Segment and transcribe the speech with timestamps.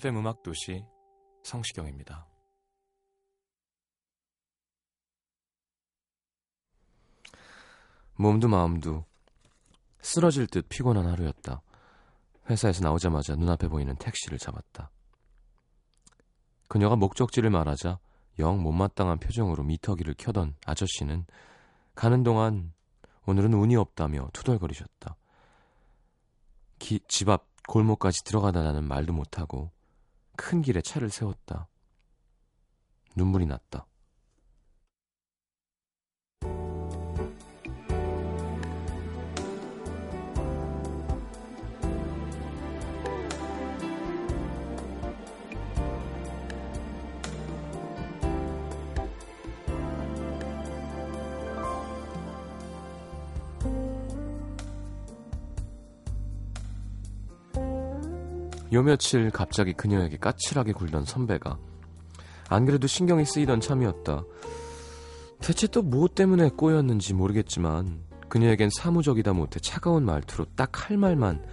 [0.00, 0.82] FM 음악 도시
[1.42, 2.26] 성시경입니다.
[8.14, 9.04] 몸도 마음도
[10.00, 11.60] 쓰러질 듯 피곤한 하루였다.
[12.48, 14.90] 회사에서 나오자마자 눈앞에 보이는 택시를 잡았다.
[16.66, 17.98] 그녀가 목적지를 말하자
[18.38, 21.26] 영 못마땅한 표정으로 미터기를 켜던 아저씨는
[21.94, 22.72] 가는 동안
[23.26, 25.16] 오늘은 운이 없다며 투덜거리셨다.
[27.06, 29.70] 집앞 골목까지 들어가다라는 말도 못하고
[30.40, 31.68] 큰 길에 차를 세웠다.
[33.14, 33.86] 눈물이 났다.
[58.72, 61.58] 요 며칠 갑자기 그녀에게 까칠하게 굴던 선배가
[62.48, 64.24] 안 그래도 신경이 쓰이던 참이었다.
[65.40, 71.44] 대체 또 무엇 때문에 꼬였는지 모르겠지만 그녀에겐 사무적이다 못해 차가운 말투로 딱 할 말만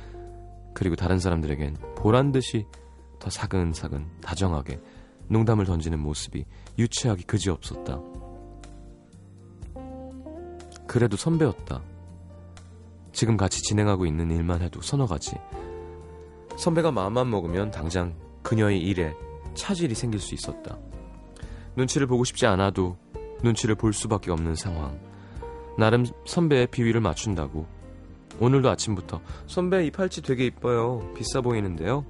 [0.74, 2.66] 그리고 다른 사람들에겐 보란 듯이
[3.20, 4.80] 더 사근사근 다정하게
[5.28, 6.46] 농담을 던지는 모습이
[6.78, 8.00] 유치하기 그지없었다.
[10.88, 11.82] 그래도 선배였다.
[13.12, 15.36] 지금 같이 진행하고 있는 일만 해도 서너 가지.
[16.58, 19.14] 선배가 마음만 먹으면 당장 그녀의 일에
[19.54, 20.78] 차질이 생길 수 있었다.
[21.76, 22.98] 눈치를 보고 싶지 않아도
[23.44, 25.00] 눈치를 볼 수밖에 없는 상황.
[25.78, 27.68] 나름 선배의 비위를 맞춘다고.
[28.40, 31.14] 오늘도 아침부터 선배 이 팔찌 되게 이뻐요.
[31.16, 32.04] 비싸 보이는데요.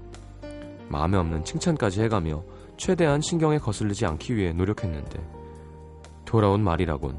[0.90, 2.44] 마음에 없는 칭찬까지 해가며
[2.78, 5.20] 최대한 신경에 거슬리지 않기 위해 노력했는데
[6.26, 7.18] 돌아온 말이라곤.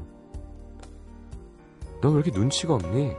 [2.01, 3.11] 너왜 이렇게 눈치가 없니?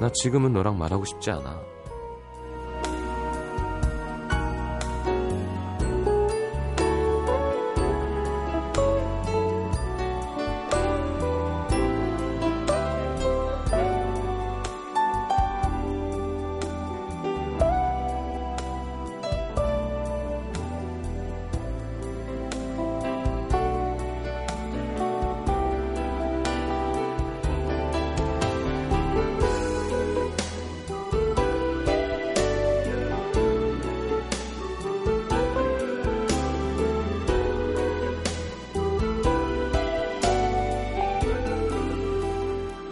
[0.00, 1.69] 나 지금은 너랑 말하고 싶지 않아.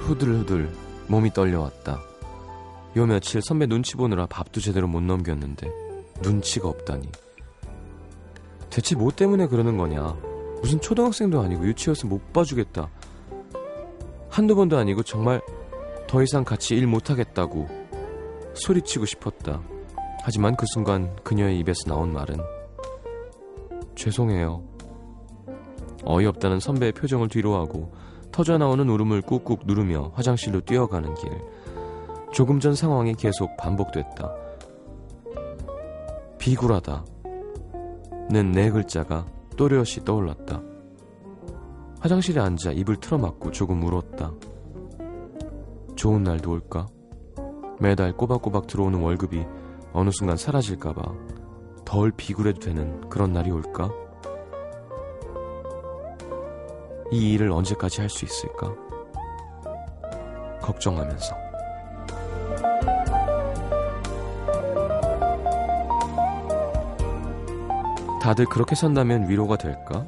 [0.09, 0.71] 후들후들
[1.09, 2.01] 몸이 떨려왔다.
[2.97, 5.71] 요 며칠 선배 눈치 보느라 밥도 제대로 못 넘겼는데
[6.23, 7.11] 눈치가 없다니.
[8.71, 10.17] 대체 뭐 때문에 그러는 거냐?
[10.63, 12.89] 무슨 초등학생도 아니고 유치원에서 못 봐주겠다.
[14.31, 15.43] 한두 번도 아니고 정말
[16.07, 17.69] 더 이상 같이 일 못하겠다고
[18.55, 19.61] 소리치고 싶었다.
[20.23, 22.39] 하지만 그 순간 그녀의 입에서 나온 말은
[23.95, 24.65] 죄송해요.
[26.05, 27.93] 어이없다는 선배의 표정을 뒤로하고
[28.39, 31.29] 터져나오는 울음을 꾹꾹 누르며 화장실로 뛰어가는 길.
[32.33, 34.33] 조금 전 상황이 계속 반복됐다.
[36.39, 37.05] 비굴하다.
[38.31, 40.63] 는네 글자가 또렷이 떠올랐다.
[41.99, 44.31] 화장실에 앉아 입을 틀어막고 조금 울었다.
[45.97, 46.87] 좋은 날도 올까?
[47.81, 49.45] 매달 꼬박꼬박 들어오는 월급이
[49.93, 51.03] 어느 순간 사라질까봐
[51.85, 53.91] 덜 비굴해도 되는 그런 날이 올까?
[57.11, 58.75] 이 일을 언제까지 할 수 있을까?
[60.61, 61.35] 걱정하면서.
[68.21, 70.07] 다들 그렇게 산다면 위로가 될까?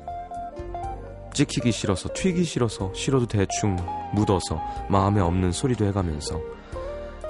[1.32, 3.76] 찍히기 싫어서 튀기 싫어서 싫어도 대충
[4.12, 6.38] 묻어서 마음에 없는 소리도 해가면서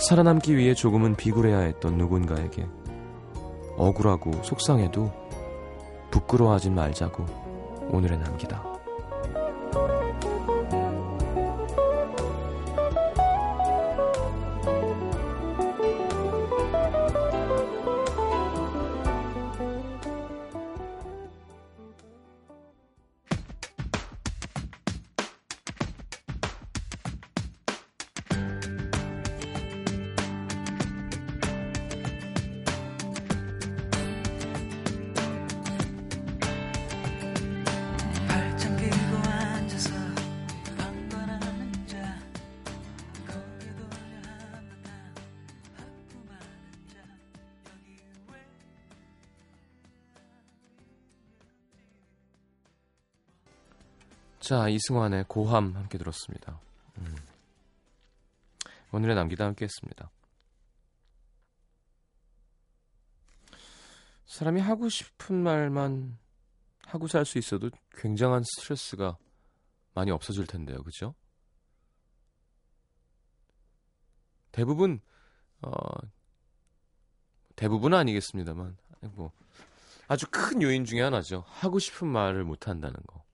[0.01, 2.67] 살아남기 위해 조금은 비굴해야 했던 누군가에게
[3.77, 5.13] 억울하고 속상해도
[6.11, 7.25] 부끄러워하지 말자고
[7.91, 8.70] 오늘에 남기다.
[9.73, 10.00] Thank you.
[54.51, 56.59] 자, 이승환의 고함 함께 들었습니다.
[56.99, 57.17] 음.
[58.91, 60.11] 오늘의 남기다 함께 했습니다.
[64.27, 66.19] 사람이 하고 싶은 말만
[66.85, 69.19] 하고 살 수 있어도 굉장한 스트레스가
[69.95, 70.83] 많이 없어질 텐데요.
[70.83, 71.15] 그죠?
[74.51, 75.01] 대부분
[75.63, 75.71] 어
[77.55, 78.77] 대부분은 아니겠습니다만
[79.13, 79.31] 뭐
[80.09, 81.45] 아주 큰 요인 중에 하나죠.
[81.47, 83.30] 하고 싶은 말을 못 한다는 거.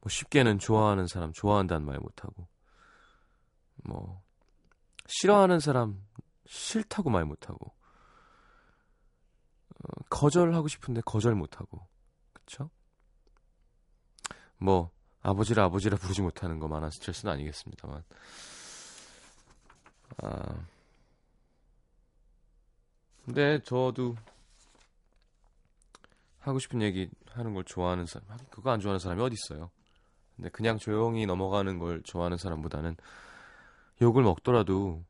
[0.00, 2.48] 뭐 쉽게는 좋아하는 사람 좋아한다는 말 못 하고
[3.84, 4.22] 뭐
[5.06, 6.02] 싫어하는 사람
[6.46, 7.74] 싫다고 말 못 하고
[9.74, 11.86] 어, 거절하고 싶은데 거절 못 하고
[12.32, 12.70] 그쵸?
[14.56, 14.90] 뭐
[15.22, 18.02] 아버지를 아버지라 부르지 못하는 것만한 스트레스는 아니겠습니다만
[20.22, 20.66] 아
[23.24, 24.16] 근데 저도
[26.40, 29.70] 하고 싶은 얘기 하는 걸 좋아하는 사람 그거 안 좋아하는 사람이 어디 있어요?
[30.38, 32.96] 근데 그냥 조용히 넘어가는 걸 좋아하는 사람보다는
[34.00, 35.04] 욕을 먹더라도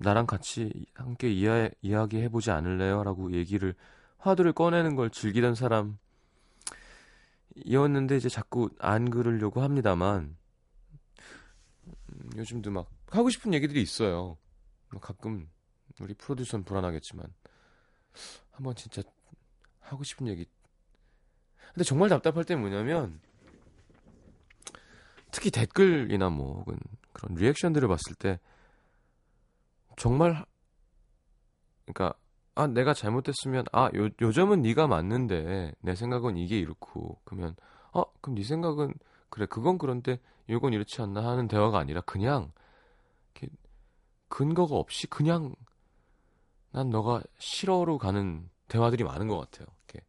[0.00, 3.04] 나랑 같이 함께 이야, 이야기해보지 않을래요?
[3.04, 3.74] 라고 얘기를
[4.18, 5.54] 화두를 꺼내는 걸 즐기던
[7.54, 10.36] 사람이었는데 이제 자꾸 안 그러려고 합니다만
[11.86, 14.36] 음, 요즘도 막 하고 싶은 얘기들이 있어요.
[14.90, 15.48] 뭐 가끔
[16.00, 17.32] 우리 프로듀서는 불안하겠지만
[18.50, 19.02] 한번 진짜
[19.80, 20.46] 하고 싶은 얘기
[21.74, 23.20] 근데 정말 답답할 때 뭐냐면
[25.30, 26.78] 특히 댓글이나 뭐 혹은
[27.12, 28.38] 그런 리액션들을 봤을 때
[29.96, 30.44] 정말
[31.86, 32.18] 그러니까
[32.54, 37.54] 아 내가 잘못했으면 아 요, 요점은 네가 맞는데 내 생각은 이게 이렇고 그러면
[37.92, 38.94] 어 그럼 네 생각은
[39.30, 42.52] 그래 그건 그런데 이건 이렇지 않나 하는 대화가 아니라 그냥
[43.34, 43.54] 이렇게
[44.28, 45.54] 근거가 없이 그냥
[46.70, 49.66] 난 너가 싫어로 가는 대화들이 많은 것 같아요.
[49.86, 50.06] 이렇게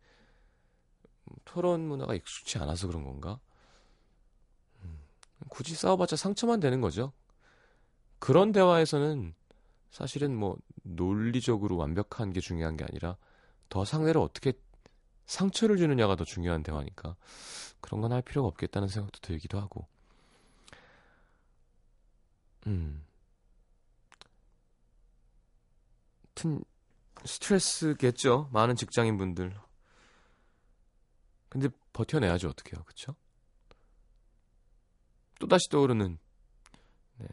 [1.45, 3.39] 토론 문화가 익숙치 않아서 그런 건가?
[5.47, 7.13] 굳이 싸워봤자 상처만 되는 거죠.
[8.19, 9.33] 그런 대화에서는
[9.91, 13.17] 사실은 뭐 논리적으로 완벽한 게 중요한 게 아니라
[13.69, 14.53] 더 상대를 어떻게
[15.25, 17.15] 상처를 주느냐가 더 중요한 대화니까
[17.81, 19.87] 그런 건 할 필요가 없겠다는 생각도 들기도 하고.
[22.67, 23.05] 음.
[26.35, 26.63] 튼
[27.25, 28.49] 스트레스겠죠.
[28.53, 29.53] 많은 직장인 분들.
[31.49, 32.83] 근데 버텨내야죠, 어떻게요.
[32.83, 33.15] 그쵸?
[35.39, 36.17] 또다시 떠오르는
[37.17, 37.27] 네.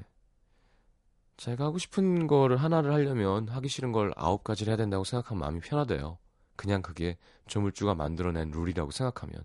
[1.37, 5.61] 제가 하고 싶은 거를 하나를 하려면 하기 싫은 걸 아홉 가지를 해야 된다고 생각하면 마음이
[5.61, 6.19] 편하대요.
[6.57, 9.45] 그냥 그게 조물주가 만들어낸 룰이라고 생각하면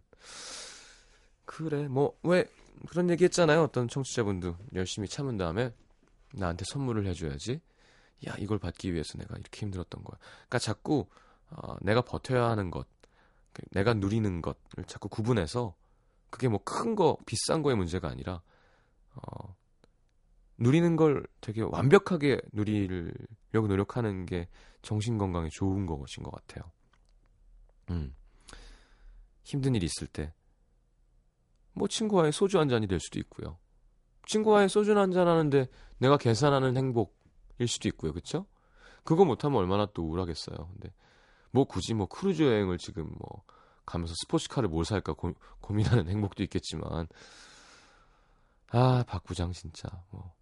[1.46, 2.46] 그래 뭐 왜
[2.90, 3.62] 그런 얘기 했잖아요.
[3.64, 5.74] 어떤 청취자분도 열심히 참은 다음에
[6.34, 7.62] 나한테 선물을 해줘야지.
[8.28, 10.18] 야 이걸 받기 위해서 내가 이렇게 힘들었던 거야.
[10.20, 11.08] 그러니까 자꾸
[11.50, 12.88] 어, 내가 버텨야 하는 것,
[13.54, 15.76] 그 내가 누리는 것을 자꾸 구분해서
[16.30, 18.42] 그게 뭐 큰 거, 비싼 거의 문제가 아니라
[19.16, 19.56] 어,
[20.58, 24.48] 누리는 걸 되게 완벽하게 누리려고 노력하는 게
[24.82, 26.72] 정신 건강에 좋은 것인 것 같아요.
[27.90, 28.16] 음.
[29.44, 30.34] 힘든 일 있을 때,
[31.74, 33.58] 뭐 친구와의 소주 한 잔이 될 수도 있고요.
[34.28, 38.14] 친구와의 소주 한 잔 하는데 내가 계산하는 행복일 수도 있고요.
[38.14, 38.46] 그쵸?
[39.04, 40.56] 그거 못하면 얼마나 또 우울하겠어요.
[40.74, 40.94] 근데
[41.52, 43.44] 뭐 굳이 뭐 크루즈 여행을 지금 뭐
[43.86, 47.08] 가면서 스포츠카를 뭘 살까 고, 고민하는 행복도 있겠지만
[48.72, 50.34] 아, 박 부장 진짜 뭐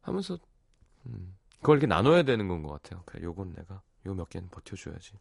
[0.00, 0.38] 하면서
[1.06, 3.02] 음, 그걸 이렇게 나눠야 되는 건 것 같아요.
[3.06, 5.12] 그래, 요건 내가 요 몇 개는 버텨줘야지.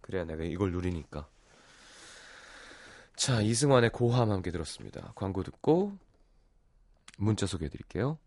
[0.00, 1.28] 그래야 내가 이걸 누리니까.
[3.16, 5.12] 자, 이승환의 고함 함께 들었습니다.
[5.14, 5.96] 광고 듣고
[7.18, 8.18] 문자 소개해 드릴게요.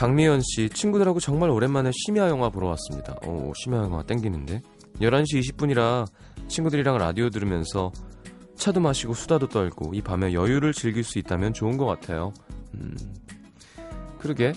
[0.00, 3.16] 박미연 씨, 친구들하고 정말 오랜만에 심야 영화 보러 왔습니다.
[3.26, 4.62] 오, 심야 영화 땡기는데.
[4.98, 6.06] 11시 20분이라
[6.48, 7.92] 친구들이랑 라디오 들으면서
[8.56, 12.32] 차도 마시고 수다도 떨고 이 밤에 여유를 즐길 수 있다면 좋은 것 같아요.
[12.74, 12.96] 음,
[14.18, 14.54] 그러게.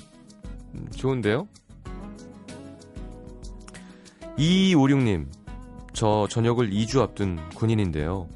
[0.76, 1.46] 음, 좋은데요?
[4.38, 5.28] 2256님,
[5.92, 8.30] 저 저녁을 2주 앞둔 군인인데요.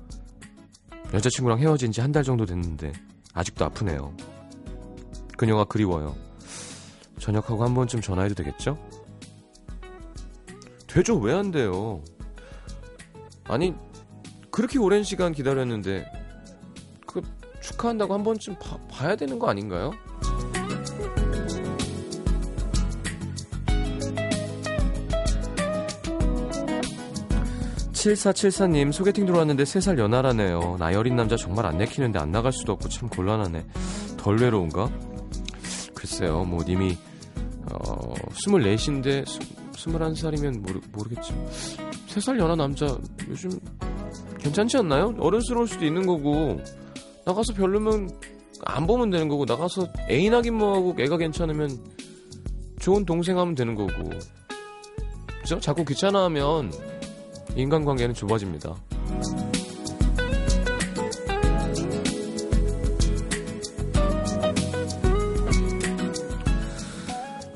[1.14, 2.92] 여자친구랑 헤어진 지 한 달 정도 됐는데
[3.34, 4.14] 아직도 아프네요.
[5.38, 6.16] 그녀가 그리워요.
[7.20, 8.78] 저녁하고 한 번쯤 전화해도 되겠죠?
[10.88, 12.02] 되죠, 왜 안 돼요?
[13.46, 13.74] 아니,
[14.52, 16.06] 그렇게 오랜 시간 기다렸는데,
[17.06, 17.22] 그,
[17.62, 19.92] 축하한다고 한 번쯤 봐, 봐야 되는 거 아닌가요?
[27.94, 30.78] 칠사칠사님 소개팅 들어왔는데 3살 연하라네요.
[30.80, 33.66] 나이 어린 남자 정말 안 내키는데 안 나갈 수도 없고 참 곤란하네.
[34.18, 34.90] 덜 외로운가?
[35.96, 36.98] 글쎄요, 뭐 님이
[37.86, 39.26] 어, 24인데
[39.74, 41.34] 21살이면 모르, 모르겠지.
[42.08, 42.88] 3살 연하 남자
[43.30, 43.52] 요즘
[44.40, 45.14] 괜찮지 않나요?
[45.20, 46.60] 어른스러울 수도 있는 거고
[47.26, 48.10] 나가서 별로면
[48.66, 51.78] 안 보면 되는 거고 나가서 애인 하긴 뭐하고 애가 괜찮으면
[52.80, 53.92] 좋은 동생 하면 되는 거고
[55.42, 55.60] 그죠?
[55.60, 56.72] 자꾸 귀찮아하면
[57.56, 58.76] 인간관계는 좁아집니다.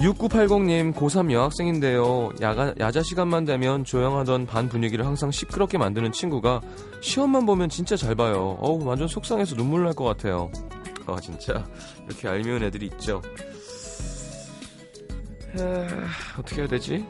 [0.01, 2.31] 6980님 고3 여학생인데요.
[2.41, 6.61] 야가, 야자 시간만 되면 조용하던 반 분위기를 항상 시끄럽게 만드는 친구가
[7.01, 8.57] 시험만 보면 진짜 잘 봐요.
[8.59, 10.51] 어우 완전 속상해서 눈물 날 것 같아요.
[11.05, 11.65] 아 진짜
[12.07, 13.21] 이렇게 얄미운 애들이 있죠.
[15.57, 15.87] 에...
[16.39, 17.05] 어떻게 해야 되지?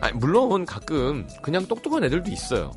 [0.00, 2.70] 아니, 물론 가끔 그냥 똑똑한 애들도 있어요.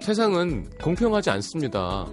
[0.00, 2.06] 세상은 공평하지 않습니다.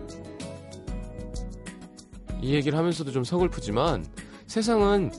[2.42, 4.06] 이 얘기를 하면서도 좀 서글프지만
[4.48, 5.12] 세상은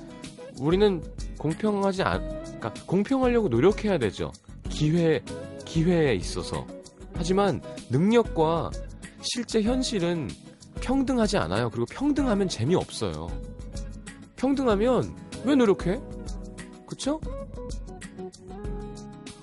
[0.59, 1.03] 우리는
[1.39, 4.33] 공평하지 않, 그러니까 공평하려고 노력해야 되죠.
[4.69, 5.23] 기회,
[5.65, 6.67] 기회에 있어서.
[7.15, 8.71] 하지만 능력과
[9.23, 10.29] 실제 현실은
[10.81, 11.71] 평등하지 않아요.
[11.71, 13.29] 그리고 평등하면 재미없어요.
[14.37, 15.15] 평등하면
[15.45, 16.01] 왜 노력해?
[16.87, 17.21] 그쵸?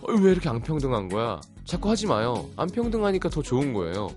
[0.01, 1.39] 어, 왜 이렇게 안 평등한 거야?
[1.65, 2.49] 자꾸 하지 마요.
[2.57, 4.09] 안 평등하니까 더 좋은 거예요.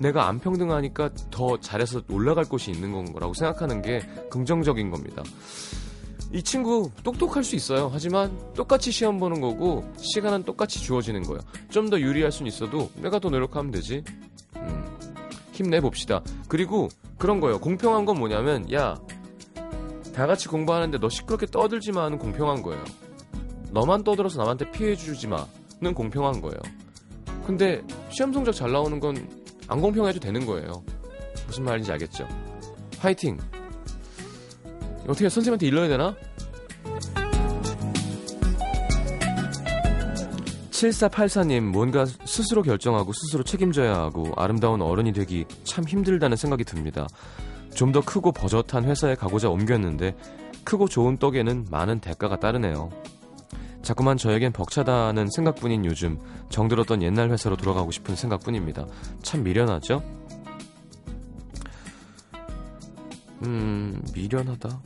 [0.00, 5.22] 내가 안 평등하니까 더 잘해서 올라갈 곳이 있는 거라고 생각하는 게 긍정적인 겁니다.
[6.32, 7.88] 이 친구 똑똑할 수 있어요.
[7.92, 11.40] 하지만 똑같이 시험 보는 거고 시간은 똑같이 주어지는 거예요.
[11.70, 14.02] 좀 더 유리할 수는 있어도 내가 더 노력하면 되지.
[14.56, 14.84] 음,
[15.52, 16.22] 힘내 봅시다.
[16.48, 17.60] 그리고 그런 거예요.
[17.60, 18.96] 공평한 건 뭐냐면 야
[20.14, 22.82] 다 같이 공부하는데 너 시끄럽게 떠들지 마는 공평한 거예요.
[23.72, 26.56] 너만 떠들어서 남한테 피해 주지 마는 공평한 거예요.
[27.44, 29.28] 근데 시험 성적 잘 나오는 건
[29.68, 30.84] 안 공평해도 되는 거예요.
[31.46, 32.26] 무슨 말인지 알겠죠?
[32.98, 33.38] 화이팅!
[35.06, 36.14] 어떻게 선생님한테 일러야 되나?
[40.70, 47.06] 7484님, 뭔가 스스로 결정하고 스스로 책임져야 하고 아름다운 어른이 되기 참 힘들다는 생각이 듭니다.
[47.74, 50.16] 좀 더 크고 버젓한 회사에 가고자 옮겼는데
[50.64, 52.90] 크고 좋은 떡에는 많은 대가가 따르네요.
[53.84, 56.18] 자꾸만 저에겐 벅차다는 생각뿐인 요즘
[56.50, 58.86] 정들었던 옛날 회사로 돌아가고 싶은 생각뿐입니다.
[59.22, 60.02] 참 미련하죠?
[63.42, 64.80] 음, 미련하다.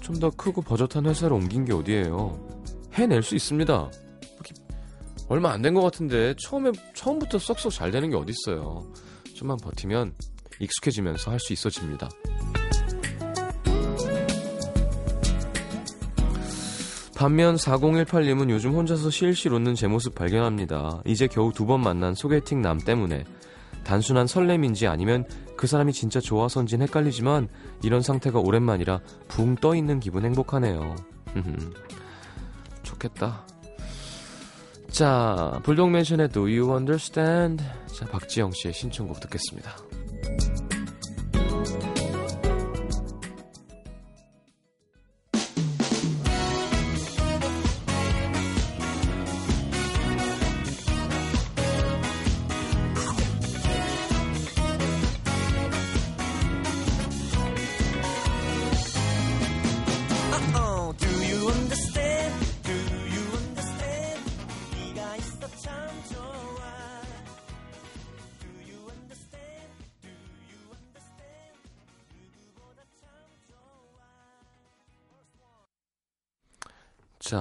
[0.00, 2.36] 좀 더 크고 버젓한 회사로 옮긴 게 어디예요?
[2.92, 3.90] 해낼 수 있습니다.
[5.28, 8.92] 얼마 안 된 것 같은데 처음에 처음부터 쏙쏙 잘 되는 게 어딨어요.
[9.36, 10.12] 좀만 버티면
[10.58, 12.08] 익숙해지면서 할 수 있어집니다.
[17.20, 21.02] 반면 4018님은 요즘 혼자서 실실 웃는 제 모습 발견합니다.
[21.04, 23.24] 이제 겨우 두 번 만난 소개팅 남 때문에
[23.84, 27.48] 단순한 설렘인지 아니면 그 사람이 진짜 좋아서인진 헷갈리지만
[27.82, 30.96] 이런 상태가 오랜만이라 붕 떠 있는 기분 행복하네요.
[32.84, 33.46] 좋겠다.
[34.88, 37.62] 자, 불독맨션의 Do You Understand?
[37.98, 39.89] 자, 박지영 씨의 신청곡 듣겠습니다.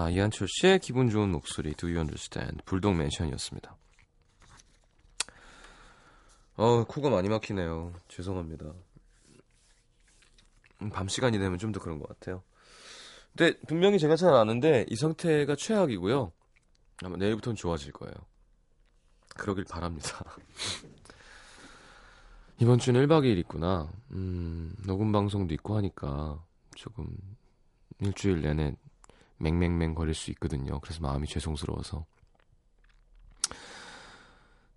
[0.09, 2.63] 자, 이한철 씨의 기분 좋은 목소리 Do You Understand?
[2.65, 3.77] 불독 멘션이었습니다.
[6.55, 7.93] 어, 코가 많이 막히네요.
[8.07, 8.73] 죄송합니다.
[10.81, 12.41] 음, 밤 시간이 되면 좀 더 그런 것 같아요.
[13.37, 16.31] 근데 분명히 제가 잘 아는데 이 상태가 최악이고요.
[17.03, 18.15] 아마 내일부터는 좋아질 거예요.
[19.35, 20.25] 그러길 바랍니다.
[22.57, 23.91] 이번 주는 1박 2일 있구나.
[24.09, 27.15] 음, 녹음 방송도 있고 하니까 조금
[27.99, 28.75] 일주일 내내
[29.39, 30.79] 맹맹맹 거릴 수 있거든요.
[30.79, 32.05] 그래서 마음이 죄송스러워서.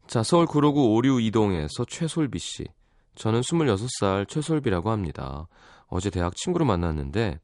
[0.06, 2.66] 자, 서울 구로구 오류 이동에서 최솔비 씨.
[3.14, 5.46] 저는 26살 최솔비라고 합니다.
[5.86, 7.38] 어제 대학 친구를 만났는데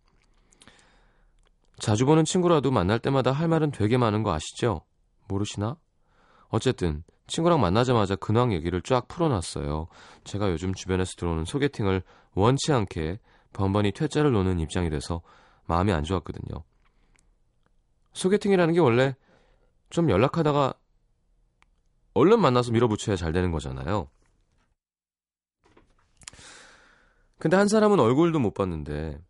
[1.79, 4.83] 자주 보는 친구라도 만날 때마다 할 말은 되게 많은 거 아시죠?
[5.29, 5.77] 모르시나?
[6.49, 9.87] 어쨌든 친구랑 만나자마자 근황 얘기를 쫙 풀어놨어요.
[10.25, 12.03] 제가 요즘 주변에서 들어오는 소개팅을
[12.35, 13.21] 원치 않게
[13.53, 15.21] 번번이 퇴짜를 놓는 입장이 돼서
[15.67, 16.65] 마음이 안 좋았거든요.
[18.19, 19.17] 소개팅이라는 게 원래
[19.91, 20.75] 좀 연락하다가
[22.15, 24.11] 얼른 만나서 밀어붙여야 잘 되는 거잖아요.
[27.39, 29.21] 근데 한 사람은 얼굴도 못 봤는데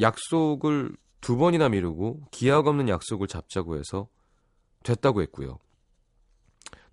[0.00, 4.08] 약속을 두 번이나 미루고 기약 없는 약속을 잡자고 해서
[4.82, 5.58] 됐다고 했고요.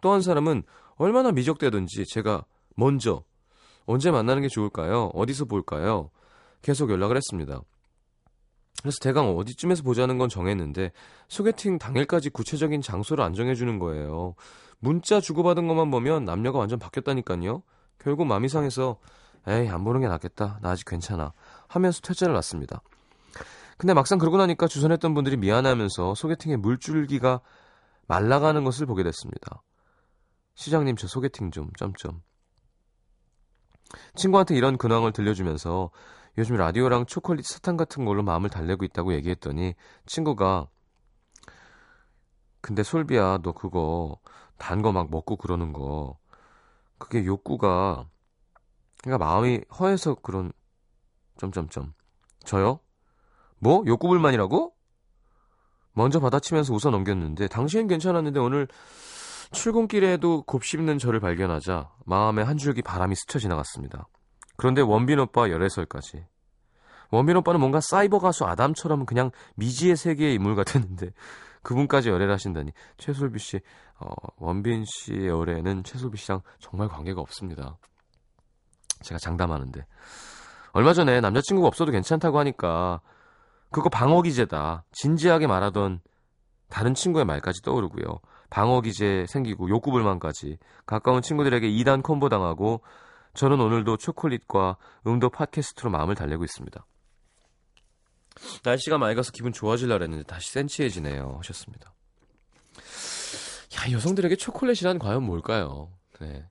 [0.02, 0.64] 또 한 사람은
[0.96, 3.24] 얼마나 미적대든지 제가 먼저
[3.86, 5.06] 언제 만나는 게 좋을까요?
[5.14, 6.12] 어디서 볼까요?
[6.62, 7.62] 계속 연락을 했습니다.
[8.82, 10.92] 그래서 대강 어디쯤에서 보자는 건 정했는데
[11.28, 14.36] 소개팅 당일까지 구체적인 장소를 안 정해주는 거예요.
[14.80, 17.64] 문자 주고받은 것만 보면 남녀가 완전 바뀌었다니까요.
[17.98, 19.00] 결국 마음이 상해서
[19.48, 20.60] 에이 안 보는 게 낫겠다.
[20.62, 21.34] 나 아직 괜찮아.
[21.68, 22.82] 하면서 퇴짜를 놨습니다.
[23.78, 27.42] 근데 막상 그러고 나니까 주선했던 분들이 미안하면서 소개팅에 물줄기가
[28.08, 29.64] 말라가는 것을 보게 됐습니다.
[30.56, 32.22] 시장님 저 소개팅 좀 점점.
[34.16, 35.92] 친구한테 이런 근황을 들려주면서
[36.38, 39.74] 요즘 라디오랑 초콜릿 사탕 같은 걸로 마음을 달래고 있다고 얘기했더니
[40.06, 40.68] 친구가
[42.62, 44.20] 근데 솔비야 너 그거
[44.58, 46.18] 단 거 막 먹고 그러는 거
[46.98, 48.08] 그게 욕구가
[49.04, 50.52] 그러니까 마음이 허해서 그런
[51.38, 51.94] 점점점
[52.44, 52.80] 저요?
[53.60, 54.74] 뭐 욕구 불만이라고?
[55.94, 58.68] 먼저 받아치면서 웃어 넘겼는데 당신은 괜찮았는데 오늘
[59.52, 64.08] 출근길에도 곱씹는 저를 발견하자 마음에 한 줄기 바람이 스쳐 지나갔습니다.
[64.58, 66.26] 그런데 원빈 오빠 열애설까지.
[67.12, 71.12] 원빈 오빠는 뭔가 사이버 가수 아담처럼 그냥 미지의 세계의 인물 같았는데
[71.64, 73.60] 그분까지 열애를 하신다니 최솔비 씨,
[74.00, 77.78] 어, 원빈 씨의 열애는 최솔비 씨랑 정말 관계가 없습니다.
[79.04, 79.86] 제가 장담하는데
[80.72, 83.02] 얼마 전에 남자친구가 없어도 괜찮다고 하니까
[83.72, 86.02] 그거 방어 기제다 진지하게 말하던
[86.70, 88.20] 다른 친구의 말까지 떠오르고요.
[88.50, 92.82] 방어 기제 생기고 욕구 불만까지 가까운 친구들에게 2단 콤보 당하고
[93.38, 96.86] 저는 오늘도 초콜릿과 음도 팟캐스트로 마음을 달래고 있습니다.
[98.64, 101.36] 날씨가 맑아서 기분 좋아질라 그랬는데 다시 센치해지네요.
[101.38, 101.94] 하셨습니다.
[103.76, 105.94] 야, 여성들에게 초콜릿이란 과연 뭘까요?
[106.20, 106.50] 네.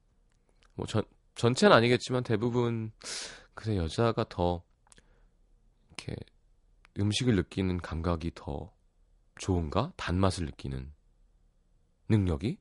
[0.75, 1.03] 뭐 전,
[1.35, 2.93] 전체는 아니겠지만 대부분
[3.55, 4.63] 그래 여자가 더
[5.89, 6.15] 이렇게
[7.01, 8.73] 음식을 느끼는 감각이 더
[9.41, 9.93] 좋은가?
[9.97, 10.93] 단맛을 느끼는
[12.09, 12.59] 능력이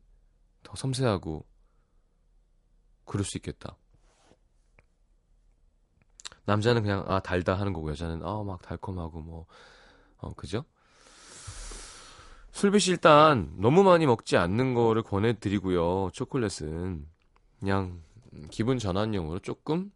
[0.63, 1.45] 더 섬세하고
[3.05, 3.77] 그럴 수 있겠다.
[6.45, 9.45] 남자는 그냥 아 달다 하는 거고 여자는 아막 달콤하고 뭐
[10.25, 10.65] 어 그죠?
[12.79, 16.09] 씨 일단 너무 많이 먹지 않는 거를 권해드리고요.
[16.13, 17.05] 초콜릿은
[17.59, 18.01] 그냥
[18.49, 19.91] 기분 전환용으로 조금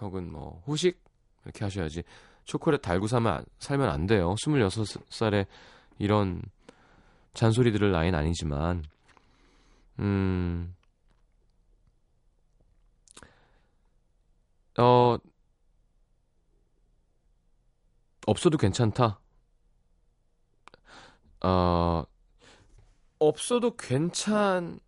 [0.00, 1.00] 혹은 뭐 후식
[1.44, 2.02] 이렇게 하셔야지
[2.44, 4.34] 초콜릿 달고 살면, 살면 안 돼요.
[4.34, 5.46] 26살에
[5.98, 6.42] 이런
[7.34, 8.84] 잔소리 들을 나이는 아니지만
[10.00, 10.74] 음
[14.78, 15.16] 어,
[18.26, 19.20] 없어도 괜찮다.
[21.44, 22.04] 어,
[23.18, 24.78] 없어도 괜찮을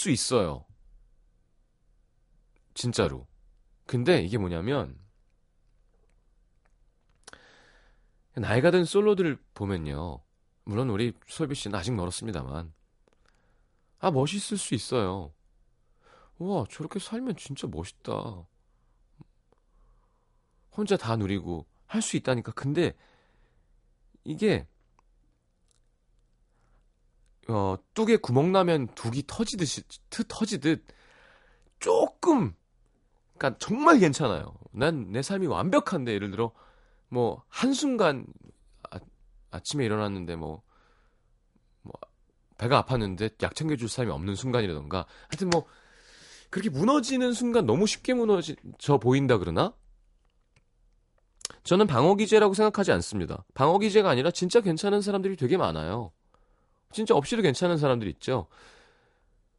[0.00, 0.64] 수 있어요.
[2.74, 3.26] 진짜로.
[3.86, 4.98] 근데 이게 뭐냐면,
[8.34, 10.22] 나이가 든 솔로들 보면요.
[10.64, 12.72] 물론 우리 솔비 씨는 아직 멀었습니다만,
[13.98, 15.34] 아, 멋있을 수 있어요.
[16.38, 18.46] 와, 저렇게 살면 진짜 멋있다.
[20.74, 22.52] 혼자 다 누리고, 할 수 있다니까.
[22.52, 22.94] 근데
[24.24, 24.66] 이게
[27.48, 30.84] 어, 뚝에 구멍 나면 둑이 터지듯이 트 터지듯
[31.80, 32.54] 조금
[33.36, 34.54] 그러니까 정말 괜찮아요.
[34.72, 36.52] 난 내 삶이 완벽한데 예를 들어
[37.08, 38.26] 뭐 한순간
[38.90, 38.98] 아,
[39.50, 40.62] 아침에 일어났는데 뭐,
[41.82, 41.92] 뭐
[42.58, 45.66] 배가 아팠는데 약 챙겨줄 사람이 없는 순간이라던가 하여튼 뭐
[46.50, 49.74] 그렇게 무너지는 순간 너무 쉽게 무너져 보인다 그러나
[51.64, 53.44] 저는 방어 기제라고 생각하지 않습니다.
[53.54, 56.10] 방어 기제가 아니라 진짜 괜찮은 사람들이 되게 많아요.
[56.92, 58.46] 진짜 없이도 괜찮은 사람들 있죠.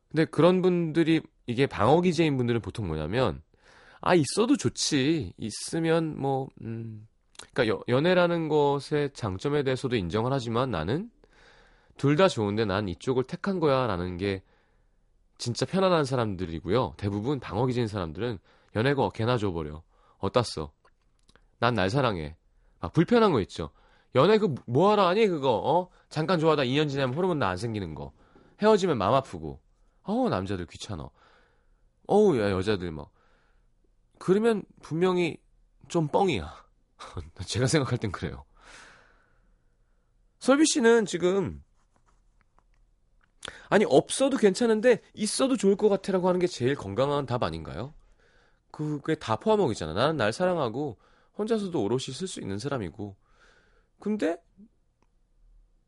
[0.10, 3.42] 근데 그런 분들이 이게 방어 기제인 분들은 보통 뭐냐면
[4.02, 7.08] 아 있어도 좋지 있으면 뭐 음.
[7.52, 11.10] 그러니까 여, 연애라는 것의 장점에 대해서도 인정을 하지만 나는
[11.98, 14.44] 둘 다 좋은데 난 이쪽을 택한 거야라는 게
[15.38, 16.94] 진짜 편안한 사람들이고요.
[16.98, 18.40] 대부분 방어 기제인 사람들은
[18.76, 19.84] 연애가 개나 줘버려.
[20.20, 20.72] 어따 써.
[21.64, 22.36] 난 날 사랑해.
[22.82, 23.70] 막 불편한 거 있죠.
[24.16, 25.90] 연애 그 뭐하러 하니 그거 어?
[26.10, 28.12] 잠깐 좋아하다 2년 지나면 호르몬 나 안 생기는 거.
[28.62, 29.62] 헤어지면 마음 아프고.
[30.04, 31.10] 어 남자들 귀찮아.
[32.08, 33.12] 어우 야 여자들 막.
[34.20, 35.38] 그러면 분명히
[35.88, 36.54] 좀 뻥이야.
[37.48, 38.44] 제가 생각할 땐 그래요.
[40.40, 41.64] 설비 씨는 지금
[43.70, 47.94] 아니 없어도 괜찮은데 있어도 좋을 것 같아라고 하는 게 제일 건강한 답 아닌가요?
[48.72, 49.94] 그게 다 포함하고 있잖아.
[49.94, 50.98] 나는 날 사랑하고
[51.38, 53.16] 혼자서도 오롯이 쓸 수 있는 사람이고
[54.00, 54.38] 근데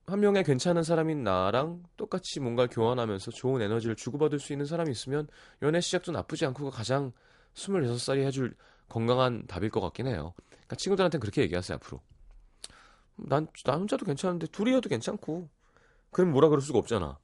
[0.08, 5.27] 한 명의 괜찮은 사람인 나랑 똑같이 뭔가를 교환하면서 좋은 에너지를 주고받을 수 있는 사람이 있으면
[5.63, 7.12] 연애 시작도 나쁘지 않고가 가장
[7.55, 8.55] 26살이 해줄
[8.88, 10.34] 건강한 답일 것 같긴 해요.
[10.49, 12.01] 그러니까 친구들한테 그렇게 얘기하세요, 앞으로.
[13.15, 15.49] 난, 나 혼자도 괜찮은데 둘이어도 괜찮고.
[16.12, 17.17] 그럼 뭐라 그럴 수가 없잖아.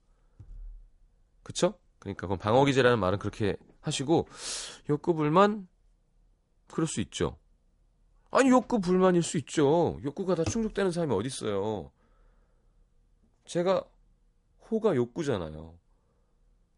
[1.43, 1.79] 그쵸?
[1.99, 4.27] 그러니까 그건 방어기제라는 말은 그렇게 하시고
[4.89, 5.67] 욕구 불만
[6.67, 7.37] 그럴 수 있죠.
[8.31, 9.99] 아니 욕구 불만일 수 있죠.
[10.03, 11.91] 욕구가 다 충족되는 사람이 어디 있어요.
[13.45, 13.83] 제가
[14.69, 15.77] 호가 욕구잖아요.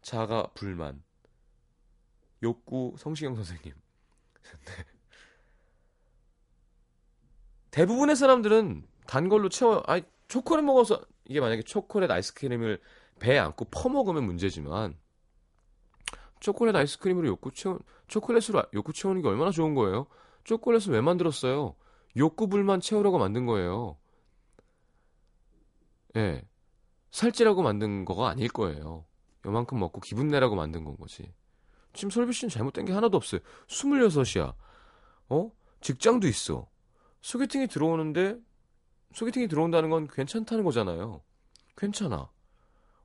[0.02, 1.02] 자가 불만.
[2.42, 3.72] 욕구 성시경 선생님.
[4.66, 4.84] 네.
[7.70, 9.82] 대부분의 사람들은 단 걸로 채워.
[9.86, 12.80] 아니 초콜릿 먹어서 이게 만약에 초콜릿 아이스크림을
[13.20, 14.98] 배에 안고 퍼먹으면 문제지만
[16.40, 20.06] 초콜릿 아이스크림으로 욕구 채우 초콜릿으로 욕구 채우는 게 얼마나 좋은 거예요?
[20.44, 21.74] 초콜릿을 왜 만들었어요?
[22.16, 23.96] 욕구 불만 채우려고 만든 거예요.
[26.16, 26.42] 예.
[27.10, 29.04] 살찌라고 만든 거가 아닐 거예요.
[29.46, 31.32] 요만큼 먹고 기분 내라고 만든 건 거지.
[31.92, 33.40] 지금 솔비 씨는 잘못된 게 하나도 없어요.
[33.68, 34.54] 26이야.
[35.28, 35.50] 어?
[35.80, 36.68] 직장도 있어.
[37.22, 38.38] 소개팅이 들어오는데
[39.14, 41.22] 소개팅이 들어온다는 건 괜찮다는 거잖아요.
[41.76, 42.30] 괜찮아.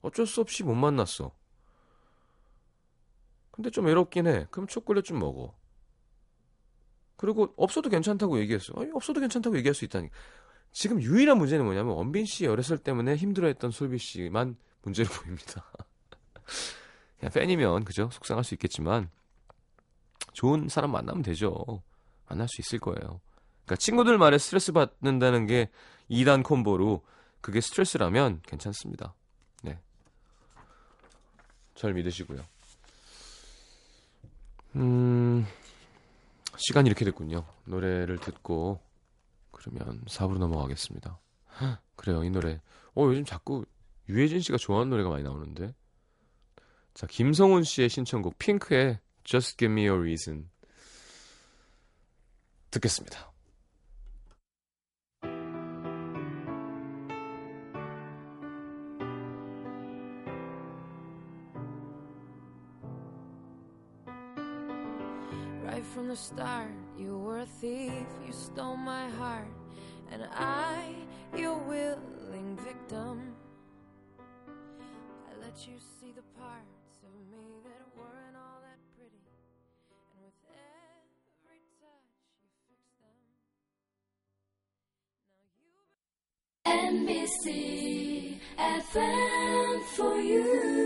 [0.02, 1.32] 어쩔 수 없이 못 만났어.
[3.52, 4.47] 근데 좀 외롭긴 해.
[4.52, 5.54] 그럼 초콜릿 좀 먹어.
[7.19, 8.71] 그리고 없어도 괜찮다고 얘기했어.
[8.77, 10.08] 아니, 없어도 괜찮다고 얘기할 수 있다니.
[10.71, 15.65] 지금 유일한 문제는 뭐냐면 원빈 씨 어렸을 때문에 힘들어했던 솔비 씨만 문제로 보입니다.
[17.19, 18.10] 그냥 팬이면 그죠?
[18.13, 19.10] 속상할 수 있겠지만
[20.32, 21.84] 좋은 사람 만나면 되죠.
[22.29, 23.19] 만날 수 있을 거예요.
[23.65, 25.69] 그러니까 친구들 말에 스트레스 받는다는 게
[26.10, 27.03] 2단 콤보로
[27.41, 29.13] 그게 스트레스라면 괜찮습니다.
[29.62, 29.77] 네.
[31.75, 32.39] 절 믿으시고요.
[34.77, 35.45] 음,
[36.60, 37.45] 시간이 이렇게 됐군요.
[37.65, 38.82] 노래를 듣고
[39.52, 41.19] 그러면 4부로 넘어가겠습니다.
[41.95, 42.62] 그래요, 이 노래.
[42.95, 43.65] 어, 요즘 자꾸
[44.08, 45.74] 유해진 씨가 좋아하는 노래가 많이 나오는데.
[46.93, 50.50] 자, 김성훈 씨의 신청곡 핑크의 Just Give Me a Reason
[52.72, 53.28] 듣겠습니다.
[65.71, 69.53] Right from the start, you were a thief, you stole my heart,
[70.12, 70.95] and I,
[71.38, 73.36] your willing victim.
[74.49, 79.21] I let you see the parts of me that weren't all that pretty,
[80.10, 83.19] and with every touch, you fixed them.
[85.29, 87.13] Now you.
[87.13, 90.78] NBC FM for you.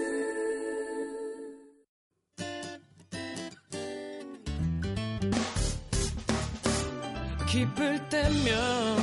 [7.54, 8.98] 기쁠 때면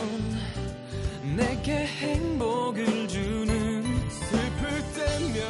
[1.37, 5.47] 내게 행복을 주는 슬플 때면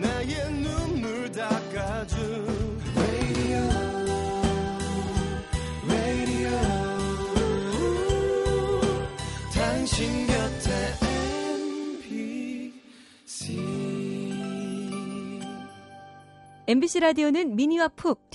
[0.00, 2.78] 나의 눈물 닦아준
[16.68, 18.27] MBC 라디오는 미니와 푹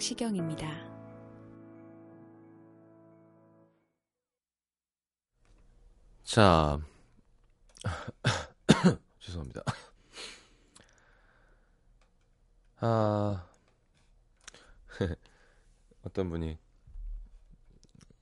[0.00, 0.66] 성시경입니다.
[6.24, 6.80] 자,
[9.20, 9.62] 죄송합니다.
[12.78, 13.46] 아,
[16.02, 16.56] 어떤 분이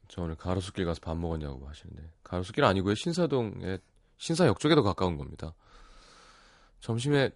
[0.08, 3.78] 저 오늘 가로수길 가서 밥 먹었냐고 하시는데 가로수길 아니고요 신사동에
[4.16, 5.54] 신사역 쪽에 더 가까운 겁니다.
[6.80, 7.30] 점심에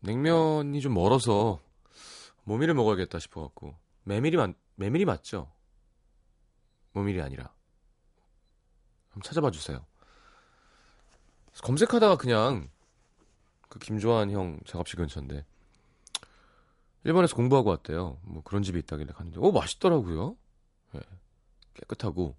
[0.00, 1.60] 냉면이 좀 멀어서
[2.50, 5.52] 모밀을 먹어야겠다 싶어갖고 메밀이 맞 메밀이 맞죠?
[6.92, 7.54] 모밀이 아니라
[9.10, 9.86] 한번 찾아봐 주세요.
[11.62, 12.68] 검색하다가 그냥
[13.68, 15.46] 그 김조한 형 작업실 근처인데
[17.04, 18.18] 일본에서 공부하고 왔대요.
[18.22, 20.36] 뭐 그런 집이 있다길래 갔는데 오 맛있더라고요.
[20.96, 21.00] 예,
[21.74, 22.34] 깨끗하고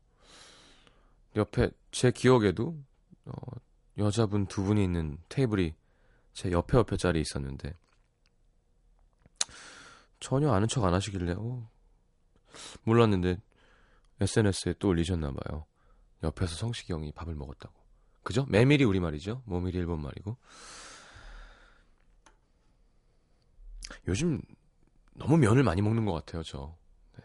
[1.37, 2.77] 옆에 제 기억에도
[3.23, 3.33] 어,
[3.97, 5.73] 여자분 두 분이 있는 테이블이
[6.33, 7.77] 제 옆에 옆에 자리에 있었는데
[10.21, 11.69] 전혀 아는 척 안 하시길래 어,
[12.83, 13.41] 몰랐는데
[14.21, 15.65] SNS에 또 올리셨나 봐요.
[16.23, 16.55] 옆에서
[16.93, 17.73] 형이 밥을 먹었다고.
[18.23, 18.45] 그죠?
[18.45, 19.41] 메밀이 우리 말이죠.
[19.45, 20.37] 모밀이 일본 말이고.
[24.07, 24.41] 요즘
[25.13, 26.77] 너무 면을 많이 먹는 것 같아요, 저.
[27.17, 27.23] 네.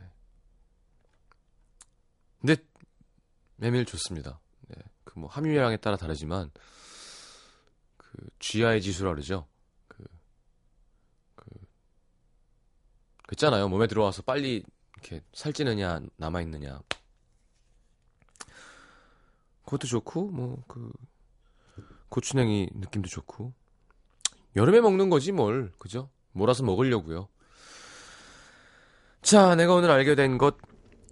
[2.40, 2.56] 근데
[3.56, 4.40] 메밀 좋습니다.
[4.68, 4.76] 네.
[5.04, 6.50] 그뭐 함유량에 따라 다르지만
[7.96, 9.46] 그 GI 지수라 그러죠.
[9.88, 10.04] 그,
[11.35, 11.50] 그,
[13.27, 13.69] 그 있잖아요.
[13.69, 14.62] 몸에 들어와서 빨리
[14.95, 16.81] 이렇게 살찌느냐 남아 있느냐.
[19.65, 20.91] 그것도 좋고 뭐 그
[22.09, 23.53] 고추냉이 느낌도 좋고
[24.55, 26.09] 여름에 먹는 거지 뭘 그죠?
[26.33, 27.29] 몰아서 먹으려고요.
[29.23, 30.57] 자, 내가 오늘 알게 된 것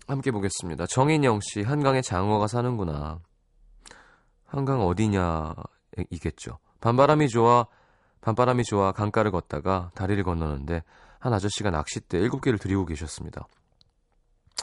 [0.06, 0.86] 함께 보겠습니다.
[0.86, 3.20] 정인영 씨, 한강에 장어가 사는구나.
[4.44, 5.54] 한강 어디냐
[6.10, 6.58] 이겠죠.
[6.80, 7.66] 반바람이 좋아
[8.20, 10.84] 반바람이 좋아 강가를 걷다가 다리를 건너는데
[11.24, 13.48] 한 아저씨가 낚싯대 7개를 들이고 계셨습니다.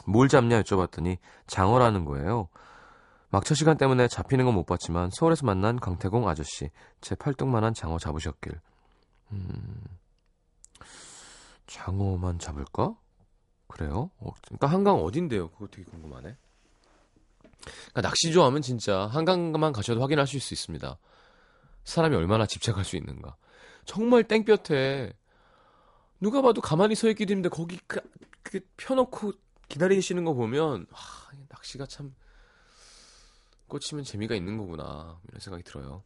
[0.06, 2.48] 뭘 잡냐 여쭤봤더니 장어라는 거예요.
[3.30, 6.70] 막차 시간 때문에 잡히는 건 못 봤지만 서울에서 만난 강태공 아저씨
[7.00, 8.60] 제 팔뚝만한 장어 잡으셨길.
[9.32, 9.82] 음,
[11.66, 12.94] 장어만 잡을까?
[13.66, 14.12] 그래요?
[14.20, 15.50] 어, 그러니까 한강 어딘데요?
[15.50, 16.36] 그거 되게 궁금하네.
[17.60, 20.96] 그러니까 낚시 좋아하면 진짜 한강만 가셔도 확인하실 수 있습니다.
[21.82, 23.34] 사람이 얼마나 집착할 수 있는가.
[23.84, 25.12] 정말 땡볕에
[26.22, 28.00] 누가 봐도 가만히 서 있기도 힘든데 거기 그,
[28.44, 29.32] 그 펴놓고
[29.68, 32.14] 기다리시는 거 보면 하, 낚시가 참
[33.66, 36.04] 꽂히면 재미가 있는 거구나 이런 생각이 들어요.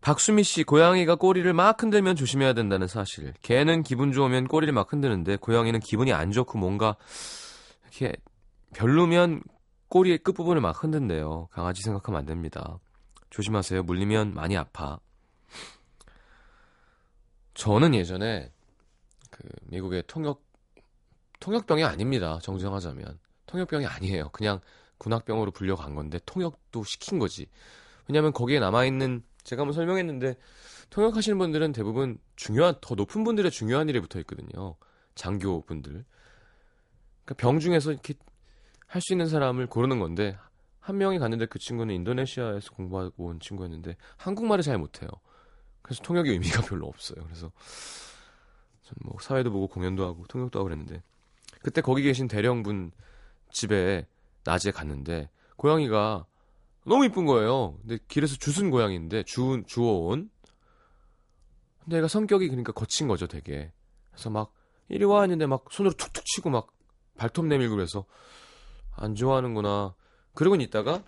[0.00, 3.32] 박수미 씨, 고양이가 꼬리를 막 흔들면 조심해야 된다는 사실.
[3.40, 6.96] 개는 기분 좋으면 꼬리를 막 흔드는데 고양이는 기분이 안 좋고 뭔가
[7.84, 8.16] 이렇게
[8.74, 9.42] 별로면
[9.88, 11.46] 꼬리의 끝부분을 막 흔든대요.
[11.52, 12.80] 강아지 생각하면 안 됩니다.
[13.30, 13.84] 조심하세요.
[13.84, 14.98] 물리면 많이 아파.
[17.54, 18.52] 저는 예전에
[19.30, 20.42] 그 미국의 통역
[21.40, 22.38] 통역병이 아닙니다.
[22.42, 24.30] 정정하자면 통역병이 아니에요.
[24.30, 24.60] 그냥
[24.98, 27.46] 군악병으로 불려간 건데 통역도 시킨 거지.
[28.08, 30.36] 왜냐하면 거기에 남아 있는 제가 한번 설명했는데
[30.90, 34.76] 통역하시는 분들은 대부분 중요한 더 높은 분들의 중요한 일에 붙어 있거든요.
[35.14, 36.04] 장교 분들.
[37.24, 38.14] 그러니까 병 중에서 이렇게
[38.86, 40.38] 할 수 있는 사람을 고르는 건데
[40.78, 45.08] 한 명이 갔는데 그 친구는 인도네시아에서 공부하고 온 친구였는데 한국말을 잘 못해요.
[45.84, 47.22] 그래서 통역의 의미가 별로 없어요.
[47.24, 47.52] 그래서
[48.82, 51.02] 전뭐 사회도 보고 공연도 하고 통역도 하고 그랬는데
[51.62, 52.90] 그때 거기 계신 대령분
[53.50, 54.06] 집에
[54.44, 56.26] 낮에 갔는데 고양이가
[56.86, 57.78] 너무 이쁜 거예요.
[57.80, 60.30] 근데 길에서 주순 고양이인데 주 주워온.
[61.82, 63.72] 근데 얘가 성격이 그러니까 거친 거죠, 되게.
[64.10, 64.52] 그래서 막
[64.88, 66.72] 이리 와 했는데 막 손으로 툭툭 치고 막
[67.16, 68.06] 발톱 내밀고 그래서
[68.96, 69.94] 안 좋아하는구나.
[70.34, 71.04] 그러고 있다가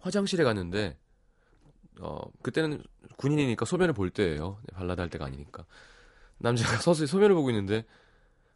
[0.00, 0.98] 화장실에 갔는데
[2.00, 2.82] 어 그때는
[3.16, 4.58] 군인이니까 소변을 볼 때예요.
[4.62, 5.64] 네, 발라달 때가 아니니까.
[6.38, 7.84] 남자가 서서히 소변을 보고 있는데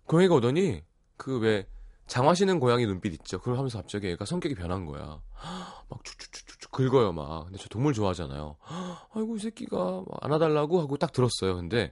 [0.07, 0.83] 고양이가 오더니
[1.17, 1.67] 그 왜
[2.07, 3.39] 장화시는 고양이 눈빛 있죠.
[3.39, 5.21] 그걸 하면서 갑자기 얘가 성격이 변한 거야.
[5.89, 7.45] 막 쭉쭉쭉쭉 긁어요 막.
[7.45, 8.57] 근데 저 동물 좋아하잖아요.
[9.15, 11.57] 아이고 이 새끼가 막 안아달라고 하고 딱 들었어요.
[11.57, 11.91] 근데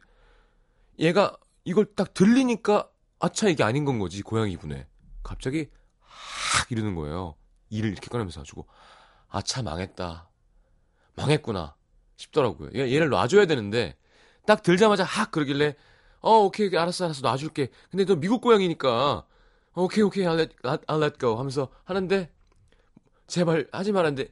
[0.99, 4.87] 얘가 이걸 딱 들리니까 아차 이게 아닌 건 거지 고양이 분에.
[5.23, 5.69] 갑자기
[6.01, 7.35] 하 이러는 거예요.
[7.71, 8.67] 이를 이렇게 꺼내면서 가지고
[9.29, 10.29] 아차 망했다.
[11.17, 11.77] 망했구나
[12.17, 12.71] 싶더라고요.
[12.75, 13.97] 얘, 얘를 놔줘야 되는데
[14.47, 15.75] 딱 들자마자 학 그러길래
[16.21, 17.71] 어 오케이, 알았어 알았어 놔줄게.
[17.91, 19.27] 근데 너 미국 고양이니까
[19.75, 22.31] 오케이 오케이 I'll let, I'll let go 하면서 하는데
[23.27, 24.31] 제발 하지 말았는데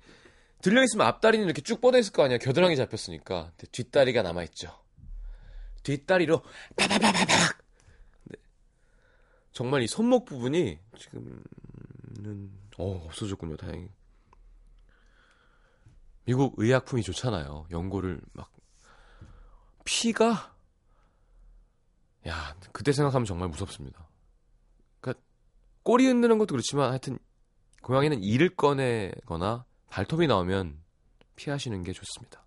[0.63, 4.71] 들려있으면 앞다리는 이렇게 쭉 뻗어 있을 거 아니야 겨드랑이 잡혔으니까 뒷다리가 남아있죠
[5.83, 6.43] 뒷다리로
[8.25, 8.37] 네.
[9.51, 11.43] 정말 이 손목 부분이 지금은
[12.79, 13.89] 어 없어졌군요 다행히
[16.25, 18.51] 미국 의약품이 좋잖아요 연고를 막
[19.85, 20.55] 피가
[22.29, 24.09] 야 그때 생각하면 정말 무섭습니다
[25.83, 27.19] 꼬리 흔드는 것도 그렇지만 하여튼
[27.83, 30.81] 고양이는 이를 꺼내거나 발톱이 나오면
[31.37, 32.45] 피하시는 게 좋습니다.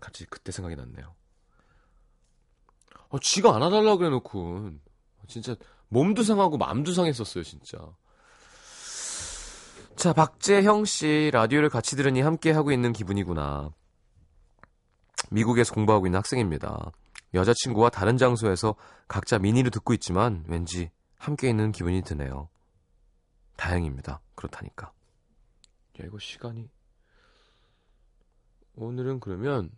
[0.00, 1.14] 같이 그때 생각이 났네요.
[3.10, 4.70] 어, 지가 안아달라고 그래 놓고
[5.28, 5.54] 진짜
[5.88, 7.78] 몸도 상하고 마음도 상했었어요 진짜.
[10.00, 13.70] 자 박재형 씨 라디오를 같이 들으니 함께 하고 있는 기분이구나.
[15.30, 16.90] 미국에서 공부하고 있는 학생입니다.
[17.34, 18.76] 여자친구와 다른 장소에서
[19.08, 22.48] 각자 미니를 듣고 있지만 왠지 함께 있는 기분이 드네요.
[23.58, 24.22] 다행입니다.
[24.36, 24.90] 그렇다니까.
[26.00, 26.70] 야, 이거 시간이.
[28.76, 29.70] 오늘은 그러면,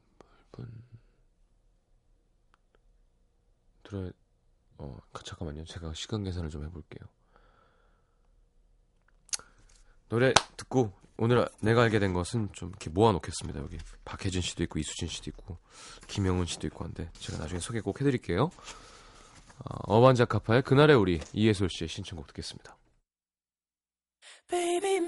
[3.82, 4.12] 들어야,
[4.78, 5.64] 어, 잠깐만요.
[5.64, 7.08] 제가 시간 계산을 좀 해볼게요.
[10.12, 13.61] 노래 듣고 오늘 내가 알게 된 것은 좀 이렇게 모아놓겠습니다.
[13.61, 15.57] 여기 박혜진 씨도 있고 이수진 씨도 있고
[16.07, 18.51] 김영훈 씨도 있고 한데 제가 나중에 소개 꼭 해드릴게요.
[19.64, 22.77] 어, 어반자카파의 그날의 우리 이예솔 씨의 신청곡 듣겠습니다.
[24.48, 25.01] Baby,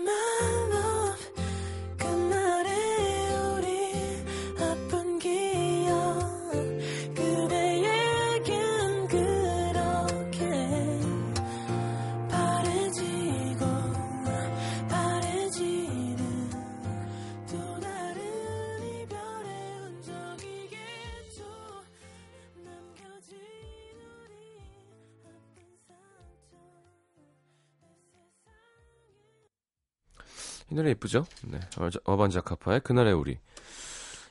[30.74, 31.24] 이 노래 예쁘죠?
[31.44, 31.60] 네.
[31.76, 33.38] 어자- 어반 자카파의 그날의 우리.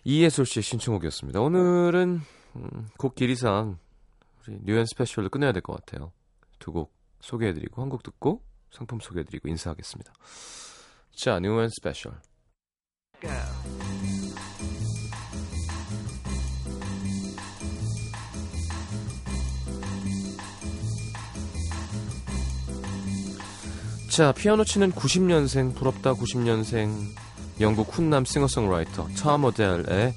[0.04, 1.40] 이예솔 씨의 신청곡이었습니다.
[1.40, 2.20] 오늘은
[2.58, 3.78] 음, 곡 길이상
[4.46, 6.12] 우리 New & Special로 끝내야 될 것 같아요.
[6.60, 10.12] 두 곡 소개해드리고 한 곡 듣고 상품 소개해드리고 인사하겠습니다.
[11.16, 12.12] 자, New & Special.
[24.14, 27.16] 자, 피아노 치는 90년생, 부럽다 90년생,
[27.62, 30.14] 영국 훈남 싱어송라이터 톰 오델의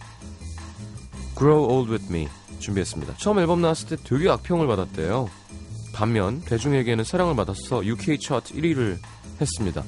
[1.34, 2.28] Grow Old With Me
[2.58, 3.14] 준비했습니다.
[3.16, 5.30] 처음 앨범 나왔을 때 되게 악평을 받았대요.
[5.94, 8.98] 반면 대중에게는 사랑을 받아서 UK 차트 1위를
[9.40, 9.82] 했습니다.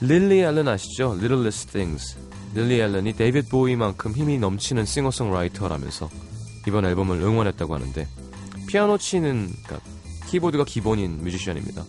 [0.00, 1.16] 릴리 앨런 아시죠?
[1.18, 2.16] Littlest Things.
[2.54, 6.08] 릴리 앨런이 데이빗 보위만큼 힘이 넘치는 싱어송라이터라면서
[6.68, 8.06] 이번 앨범을 응원했다고 하는데
[8.68, 9.90] 피아노 치는 그러니까
[10.28, 11.84] 키보드가 기본인 뮤지션입니다.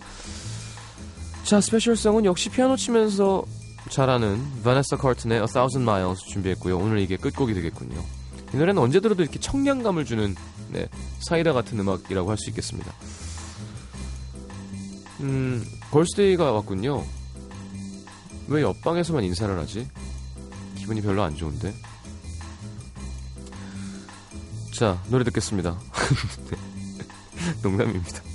[1.45, 3.45] 자, 스페셜성은 역시 피아노 치면서
[3.89, 6.77] 잘하는 바네사 커튼의 A Thousand Miles 준비했고요.
[6.77, 8.03] 오늘 이게 끝곡이 되겠군요.
[8.53, 10.35] 이 노래는 언제 들어도 이렇게 청량감을 주는
[10.71, 10.87] 네,
[11.19, 12.91] 사이다 같은 음악이라고 할 수 있겠습니다.
[15.21, 17.03] 음, 걸스데이가 왔군요.
[18.47, 19.87] 왜 옆방에서만 인사를 하지?
[20.75, 21.73] 기분이 별로 안 좋은데.
[24.73, 25.77] 자, 노래 듣겠습니다.
[27.61, 28.34] 농담입니다.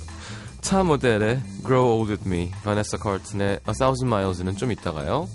[0.71, 5.27] 차 모델의 Grow Old With Me, 바네사 카튼의 A Thousand Miles는 좀 이따가요.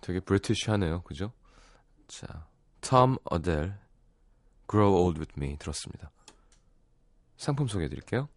[0.00, 1.02] 되게 브리티시하네요.
[1.02, 1.32] 그죠?
[2.08, 2.46] 자,
[2.80, 3.74] 톰 어델
[4.68, 6.10] Grow Old With Me 들었습니다.
[7.36, 8.28] 상품 소개해 드릴게요.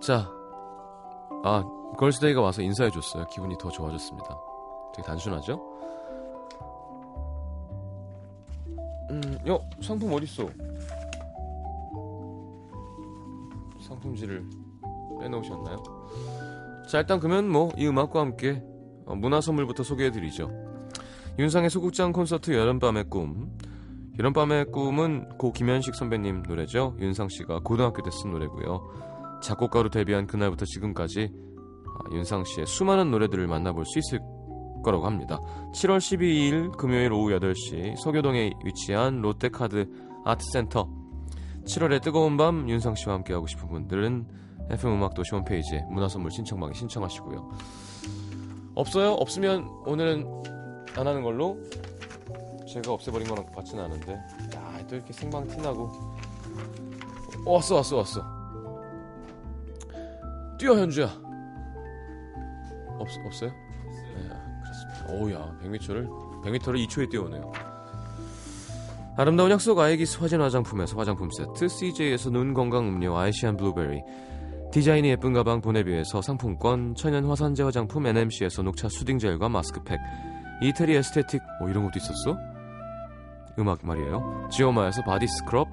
[0.00, 0.30] 자,
[1.44, 1.62] 아,
[1.98, 3.26] 걸스데이가 와서 인사해 줬어요.
[3.26, 4.38] 기분이 더 좋아졌습니다.
[4.94, 5.54] 되게 단순하죠?
[9.10, 10.69] 음, 요 상품 어딨어?
[14.00, 14.44] 상품지를
[15.20, 15.76] 빼놓으셨나요?
[16.88, 18.62] 자, 일단 그러면 뭐 이 음악과 함께
[19.06, 20.50] 어, 문화 선물부터 소개해드리죠.
[21.38, 23.56] 윤상의 소극장 콘서트 여름밤의 꿈.
[24.18, 26.96] 여름밤의 꿈은 고 김현식 선배님 노래죠.
[26.98, 29.40] 윤상 씨가 고등학교 때 쓴 노래고요.
[29.42, 34.20] 작곡가로 데뷔한 그날부터 지금까지 아, 윤상 씨의 수많은 노래들을 만나볼 수 있을
[34.84, 35.38] 거라고 합니다.
[35.74, 39.86] 7월 12일 금요일 오후 8시 서교동에 위치한 롯데카드
[40.24, 40.88] 아트센터
[41.64, 44.26] 7월의 뜨거운 밤 윤상 씨와 함께 하고 싶은 분들은
[44.70, 47.50] FM 음악 도시 홈페이지에 문화 선물 신청방에 신청하시고요.
[48.74, 49.12] 없어요?
[49.12, 50.26] 없으면 오늘은
[50.96, 51.58] 안 하는 걸로
[52.68, 55.90] 제가 없애버린 거랑 같지는 않은데 야, 또 이렇게 생방 티나고
[57.46, 58.22] 어, 왔어 왔어 왔어
[60.58, 61.06] 뛰어 현주야
[62.98, 63.50] 없, 없어요?
[63.50, 64.28] 네,
[64.62, 65.12] 그렇습니다.
[65.12, 66.08] 오우야, 100m를
[66.44, 67.69] 100m를 2초에 뛰어오네요.
[69.20, 74.00] 아름다운 약속 아이기스 화진 화장품에서 화장품 세트, CJ에서 눈 건강 음료 아이시안 블루베리,
[74.72, 79.98] 디자인이 예쁜 가방 보내비에서 상품권, 천연 화산재 화장품 NMC에서 녹차 soothing 젤과 마스크팩,
[80.62, 82.34] 이태리 aesthetic, 어 이런 것도 있었어?
[83.58, 84.48] 음악 말이에요.
[84.50, 85.68] 지오마에서 body scrub,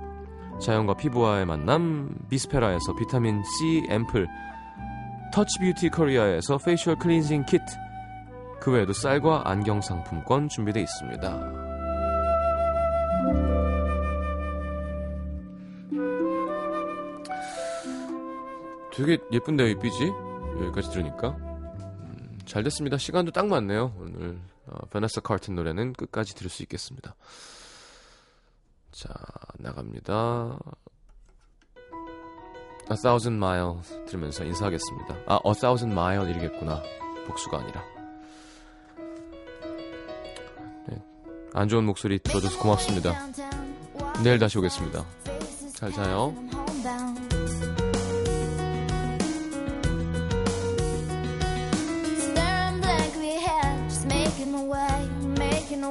[0.61, 4.27] 자연과 피부와의 만남, 비스페라에서 비타민 C 앰플,
[5.33, 7.63] 터치 뷰티 코리아에서 facial cleansing kit,
[8.59, 11.66] 그 외에도 쌀과 안경 상품권 준비되어 있습니다.
[18.97, 20.11] 되게 예쁜데요, 이 BG?
[20.59, 21.29] 여기까지 들으니까.
[21.29, 22.97] 음, 잘 됐습니다.
[22.97, 23.93] 시간도 딱 맞네요.
[23.99, 27.15] 오늘 어, 바네사 칼튼 노래는 끝까지 들을 수 있겠습니다.
[28.91, 29.09] 자,
[29.59, 30.57] 나갑니다.
[32.89, 35.15] A Thousand Miles 들으면서 인사하겠습니다.
[35.27, 36.81] 아, A Thousand Mile 이르겠구나.
[37.27, 37.83] 복수가 아니라.
[40.87, 41.03] 네,
[41.53, 43.13] 안 좋은 목소리 들어줘서 고맙습니다.
[44.23, 45.05] 내일 다시 오겠습니다.
[45.75, 46.33] 잘 자요.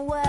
[0.04, 0.25] what?